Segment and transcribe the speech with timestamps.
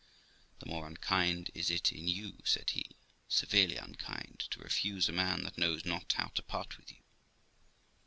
[0.57, 2.87] 'The more unkind is it in you', said he,
[3.27, 7.03] 'severely unkind, to refuse a man that knows not how to part with you.'